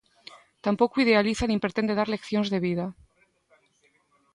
[0.65, 2.85] Tampouco idealiza nin pretende dar leccións de vida.